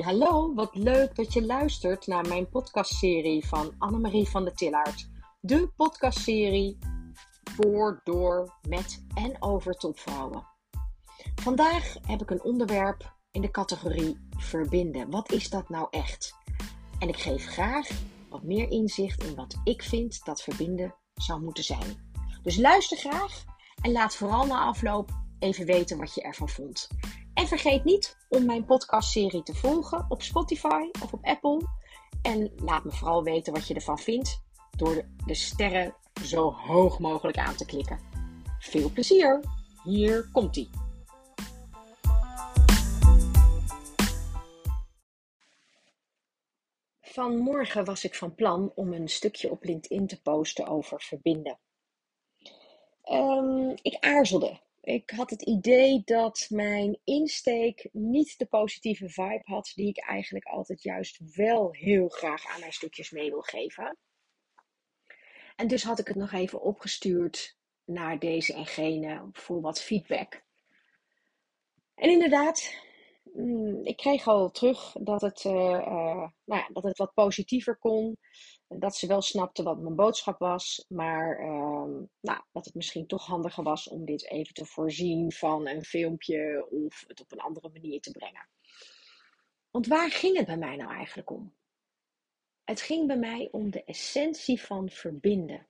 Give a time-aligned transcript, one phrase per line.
[0.00, 5.08] Hallo, wat leuk dat je luistert naar mijn podcastserie van Annemarie van de Tillaert.
[5.40, 6.78] De podcastserie
[7.44, 10.46] voor, door, met en over topvrouwen.
[11.34, 15.10] Vandaag heb ik een onderwerp in de categorie verbinden.
[15.10, 16.34] Wat is dat nou echt?
[16.98, 17.88] En ik geef graag
[18.28, 22.12] wat meer inzicht in wat ik vind dat verbinden zou moeten zijn.
[22.42, 23.44] Dus luister graag
[23.82, 26.88] en laat vooral na afloop even weten wat je ervan vond.
[27.42, 31.68] En vergeet niet om mijn podcastserie te volgen op Spotify of op Apple.
[32.22, 34.42] En laat me vooral weten wat je ervan vindt
[34.76, 38.00] door de sterren zo hoog mogelijk aan te klikken.
[38.58, 39.40] Veel plezier!
[39.84, 40.70] Hier komt ie.
[47.00, 51.58] Vanmorgen was ik van plan om een stukje op LinkedIn te posten over verbinden.
[53.04, 59.72] Um, ik aarzelde ik had het idee dat mijn insteek niet de positieve vibe had
[59.74, 63.96] die ik eigenlijk altijd juist wel heel graag aan mijn stukjes mee wil geven.
[65.56, 70.42] En dus had ik het nog even opgestuurd naar deze en gene voor wat feedback.
[71.94, 72.74] En inderdaad,
[73.82, 78.16] ik kreeg al terug dat het, uh, uh, nou ja, dat het wat positiever kon
[78.78, 83.26] dat ze wel snapte wat mijn boodschap was, maar ehm, nou, dat het misschien toch
[83.26, 87.70] handiger was om dit even te voorzien van een filmpje of het op een andere
[87.72, 88.48] manier te brengen.
[89.70, 91.54] Want waar ging het bij mij nou eigenlijk om?
[92.64, 95.66] Het ging bij mij om de essentie van verbinden.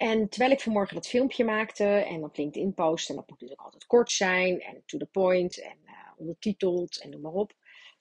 [0.00, 3.60] En terwijl ik vanmorgen dat filmpje maakte en op LinkedIn postte, en dat moet natuurlijk
[3.60, 7.52] altijd kort zijn en to the point en uh, ondertiteld en noem maar op,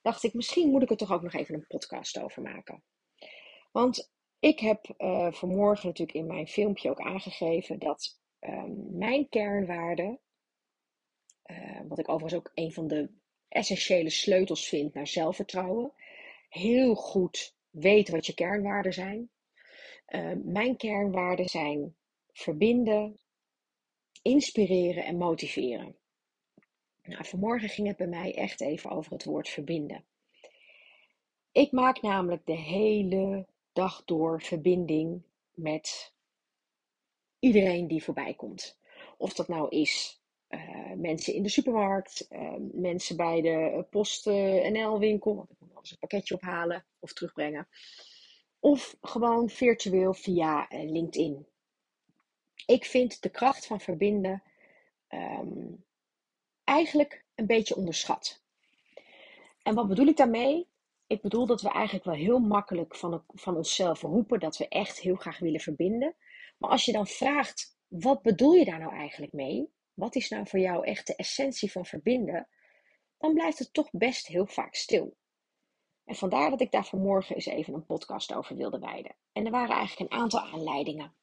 [0.02, 2.83] dacht ik, misschien moet ik er toch ook nog even een podcast over maken.
[3.72, 10.19] Want ik heb uh, vanmorgen natuurlijk in mijn filmpje ook aangegeven dat um, mijn kernwaarden,
[11.45, 13.09] uh, wat ik overigens ook een van de
[13.47, 15.94] essentiële sleutels vind naar zelfvertrouwen,
[16.50, 19.29] heel goed weten wat je kernwaarden zijn.
[20.09, 21.96] Uh, mijn kernwaarden zijn
[22.31, 23.20] verbinden,
[24.22, 25.96] inspireren en motiveren.
[27.03, 30.06] Nou, vanmorgen ging het bij mij echt even over het woord verbinden.
[31.52, 36.14] Ik maak namelijk de hele dag door verbinding met
[37.40, 38.80] iedereen die voorbij komt.
[39.18, 45.36] Of dat nou is uh, mensen in de supermarkt, uh, mensen bij de Post NL-winkel,
[45.36, 47.68] want ik moet eens een pakketje ophalen of terugbrengen.
[48.59, 51.47] Of gewoon virtueel via uh, LinkedIn.
[52.66, 54.44] Ik vind de kracht van verbinden
[55.09, 55.86] um,
[56.64, 58.42] eigenlijk een beetje onderschat.
[59.64, 60.68] En wat bedoel ik daarmee?
[61.08, 65.00] Ik bedoel dat we eigenlijk wel heel makkelijk van, van onszelf roepen dat we echt
[65.00, 66.16] heel graag willen verbinden.
[66.58, 69.74] Maar als je dan vraagt, wat bedoel je daar nou eigenlijk mee?
[69.94, 72.48] Wat is nou voor jou echt de essentie van verbinden?
[73.18, 75.18] Dan blijft het toch best heel vaak stil.
[76.09, 79.16] En vandaar dat ik daar vanmorgen eens even een podcast over wilde wijden.
[79.31, 81.14] En er waren eigenlijk een aantal aanleidingen.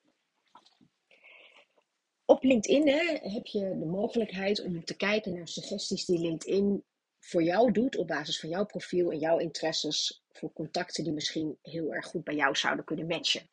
[2.25, 6.85] Op LinkedIn hè, heb je de mogelijkheid om te kijken naar suggesties die LinkedIn
[7.21, 11.59] voor jou doet op basis van jouw profiel en jouw interesses voor contacten die misschien
[11.63, 13.49] heel erg goed bij jou zouden kunnen matchen.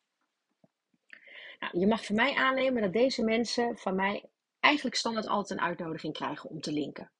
[1.60, 4.24] Nou, je mag van mij aannemen dat deze mensen van mij
[4.60, 7.10] eigenlijk standaard altijd een uitnodiging krijgen om te linken.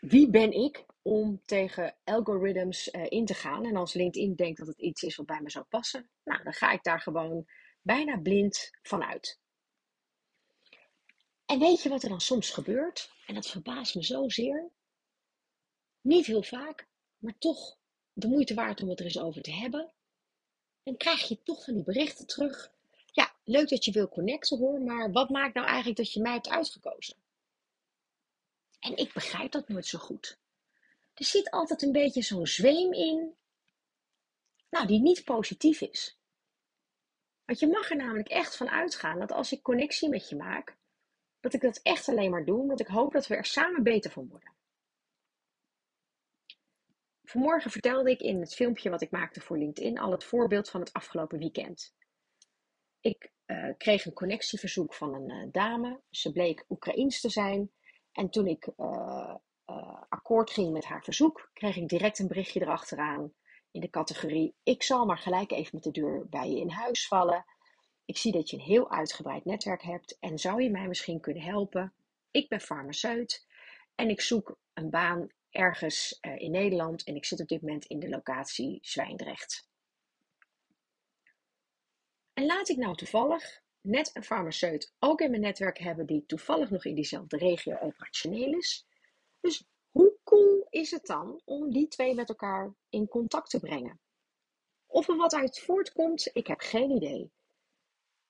[0.00, 3.64] wie ben ik om tegen algorithms uh, in te gaan?
[3.64, 6.52] En als LinkedIn denkt dat het iets is wat bij me zou passen, nou, dan
[6.52, 7.46] ga ik daar gewoon
[7.82, 9.40] bijna blind vanuit.
[11.46, 13.12] En weet je wat er dan soms gebeurt?
[13.26, 14.70] En dat verbaast me zozeer.
[16.00, 17.78] Niet heel vaak, maar toch
[18.12, 19.92] de moeite waard om het er eens over te hebben.
[20.82, 22.72] Dan krijg je toch van die berichten terug.
[23.12, 26.32] Ja, leuk dat je wil connecten hoor, maar wat maakt nou eigenlijk dat je mij
[26.32, 27.16] hebt uitgekozen?
[28.80, 30.38] En ik begrijp dat nooit zo goed.
[31.16, 33.36] Er zit altijd een beetje zo'n zweem in,
[34.70, 36.18] nou, die niet positief is.
[37.44, 40.76] Want je mag er namelijk echt van uitgaan dat als ik connectie met je maak,
[41.40, 44.10] dat ik dat echt alleen maar doe, omdat ik hoop dat we er samen beter
[44.10, 44.54] van worden.
[47.24, 50.80] Vanmorgen vertelde ik in het filmpje wat ik maakte voor LinkedIn al het voorbeeld van
[50.80, 51.94] het afgelopen weekend.
[53.00, 56.00] Ik uh, kreeg een connectieverzoek van een uh, dame.
[56.10, 57.70] Ze bleek Oekraïens te zijn.
[58.12, 59.15] En toen ik uh,
[60.26, 63.32] akkoord ging met haar verzoek, kreeg ik direct een berichtje erachteraan
[63.70, 67.08] in de categorie: Ik zal maar gelijk even met de deur bij je in huis
[67.08, 67.44] vallen.
[68.04, 71.42] Ik zie dat je een heel uitgebreid netwerk hebt en zou je mij misschien kunnen
[71.42, 71.94] helpen?
[72.30, 73.46] Ik ben farmaceut
[73.94, 77.84] en ik zoek een baan ergens uh, in Nederland en ik zit op dit moment
[77.84, 79.68] in de locatie Zwijndrecht.
[82.32, 86.70] En laat ik nou toevallig net een farmaceut ook in mijn netwerk hebben die toevallig
[86.70, 88.86] nog in diezelfde regio operationeel is.
[89.40, 89.66] Dus
[90.36, 94.00] cool is het dan om die twee met elkaar in contact te brengen?
[94.86, 97.32] Of er wat uit voortkomt, ik heb geen idee.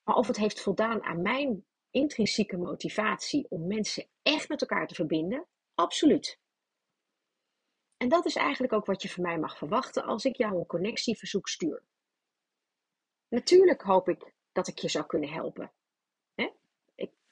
[0.02, 4.94] Maar of het heeft voldaan aan mijn intrinsieke motivatie om mensen echt met elkaar te
[4.94, 6.38] verbinden, absoluut.
[7.96, 10.66] En dat is eigenlijk ook wat je van mij mag verwachten als ik jou een
[10.66, 11.82] connectieverzoek stuur.
[13.28, 15.72] Natuurlijk hoop ik dat ik je zou kunnen helpen.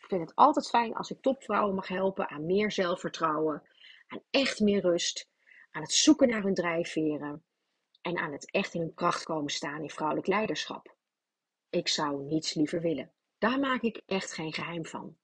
[0.05, 3.63] Ik vind het altijd fijn als ik topvrouwen mag helpen aan meer zelfvertrouwen,
[4.31, 5.29] echt meer rust,
[5.71, 7.45] aan het zoeken naar hun drijfveren
[8.01, 10.97] en aan het echt in hun kracht komen staan in vrouwelijk leiderschap.
[11.71, 13.13] Ik zou niets liever willen.
[13.39, 15.17] Daar maak ik echt geen geheim van.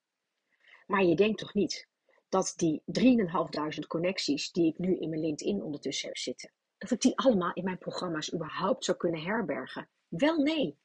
[0.86, 1.88] Maar je denkt toch niet
[2.28, 7.00] dat die 3.500 connecties die ik nu in mijn LinkedIn ondertussen heb zitten, dat ik
[7.00, 9.88] die allemaal in mijn programma's überhaupt zou kunnen herbergen?
[10.08, 10.78] Wel nee,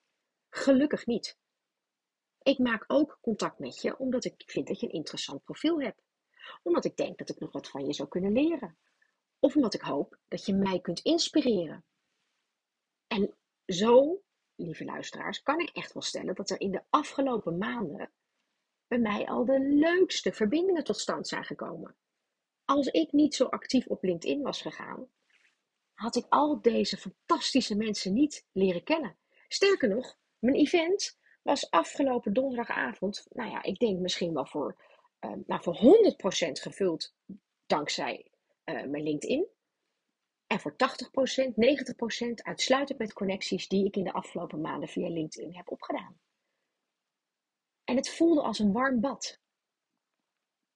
[0.49, 1.37] gelukkig niet.
[2.41, 6.01] Ik maak ook contact met je omdat ik vind dat je een interessant profiel hebt.
[6.63, 8.77] Omdat ik denk dat ik nog wat van je zou kunnen leren.
[9.39, 11.83] Of omdat ik hoop dat je mij kunt inspireren.
[13.07, 14.21] En zo,
[14.55, 18.11] lieve luisteraars, kan ik echt wel stellen dat er in de afgelopen maanden
[18.87, 21.95] bij mij al de leukste verbindingen tot stand zijn gekomen.
[22.65, 25.09] Als ik niet zo actief op LinkedIn was gegaan,
[25.93, 29.17] had ik al deze fantastische mensen niet leren kennen.
[29.47, 34.75] Sterker nog, mijn event was afgelopen donderdagavond, nou ja, ik denk misschien wel voor,
[35.19, 37.15] nou, voor 100% gevuld
[37.65, 38.31] dankzij
[38.65, 39.47] uh, mijn LinkedIn.
[40.47, 45.55] En voor 80%, 90% uitsluitend met connecties die ik in de afgelopen maanden via LinkedIn
[45.55, 46.19] heb opgedaan.
[47.83, 49.39] En het voelde als een warm bad.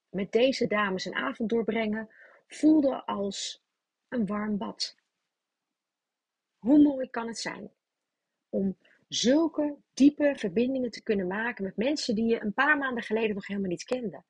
[0.08, 2.08] Met deze dames een avond doorbrengen
[2.46, 3.62] voelde als
[4.08, 4.96] een warm bad.
[6.58, 7.72] Hoe mooi kan het zijn
[8.48, 8.76] om
[9.08, 13.46] zulke diepe verbindingen te kunnen maken met mensen die je een paar maanden geleden nog
[13.46, 14.24] helemaal niet kende.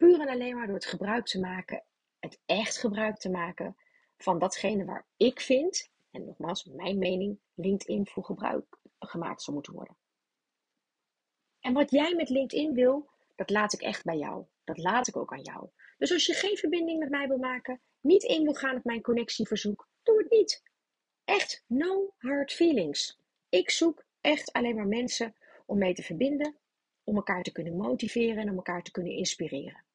[0.00, 1.84] Puur en alleen maar door het gebruik te maken,
[2.18, 3.76] het echt gebruik te maken
[4.16, 9.72] van datgene waar ik vind, en nogmaals, mijn mening, LinkedIn voor gebruik gemaakt zou moeten
[9.72, 9.96] worden.
[11.60, 14.44] En wat jij met LinkedIn wil, dat laat ik echt bij jou.
[14.64, 15.68] Dat laat ik ook aan jou.
[15.98, 19.02] Dus als je geen verbinding met mij wil maken, niet in wil gaan op mijn
[19.02, 20.62] connectieverzoek, doe het niet.
[21.24, 23.18] Echt, no hard feelings.
[23.48, 25.34] Ik zoek echt alleen maar mensen
[25.66, 26.56] om mee te verbinden,
[27.04, 29.88] om elkaar te kunnen motiveren en om elkaar te kunnen inspireren.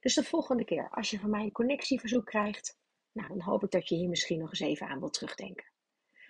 [0.00, 2.78] Dus de volgende keer, als je van mij een connectieverzoek krijgt,
[3.12, 5.72] nou, dan hoop ik dat je hier misschien nog eens even aan wilt terugdenken.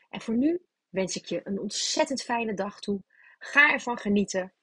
[0.09, 3.03] En voor nu wens ik je een ontzettend fijne dag toe.
[3.39, 4.55] Ga ervan genieten.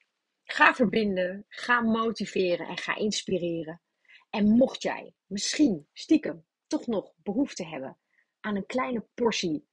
[0.44, 1.44] Ga verbinden.
[1.48, 3.82] Ga motiveren en ga inspireren.
[4.30, 7.98] En mocht jij misschien stiekem toch nog behoefte hebben
[8.40, 9.68] aan een kleine portie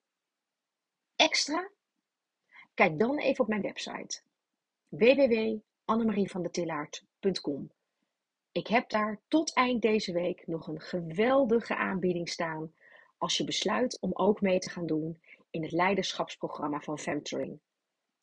[1.15, 1.73] extra,
[2.73, 4.21] Kijk dan even op mijn website
[4.88, 7.75] www.annemarievandetillaert.com.
[8.55, 12.73] Ik heb daar tot eind deze week nog een geweldige aanbieding staan
[13.17, 17.59] als je besluit om ook mee te gaan doen in het leiderschapsprogramma van Femtoring.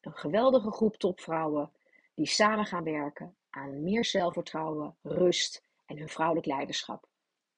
[0.00, 1.72] Een geweldige groep topvrouwen
[2.14, 7.06] die samen gaan werken aan meer zelfvertrouwen, rust en hun vrouwelijk leiderschap.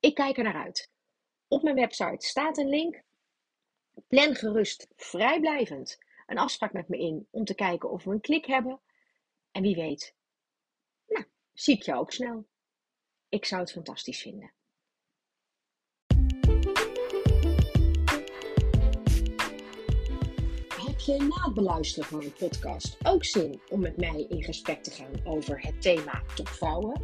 [0.00, 0.90] Ik kijk er naar uit.
[1.48, 3.02] Op mijn website staat een link.
[4.08, 8.44] Plan gerust vrijblijvend een afspraak met me in om te kijken of we een klik
[8.44, 8.80] hebben.
[9.50, 10.14] En wie weet,
[11.06, 12.46] nou, zie ik jou ook snel.
[13.34, 14.52] Ik zou het fantastisch vinden.
[20.86, 24.82] Heb je na het beluisteren van een podcast ook zin om met mij in gesprek
[24.82, 27.02] te gaan over het thema topvrouwen?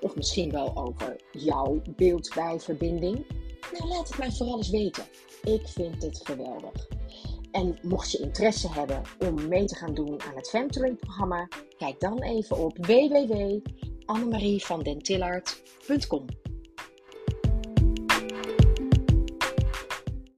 [0.00, 3.26] Of misschien wel over jouw beeld bij verbinding?
[3.72, 5.04] Nou, laat het mij vooral eens weten.
[5.42, 6.88] Ik vind het geweldig.
[7.50, 12.00] En mocht je interesse hebben om mee te gaan doen aan het Femtoring programma, kijk
[12.00, 12.86] dan even op
[14.08, 16.53] www.annemarievandentillard.com.